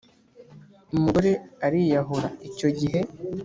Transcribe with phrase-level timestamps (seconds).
[0.95, 1.31] umugore
[1.65, 2.99] aliyahura icyo gihe.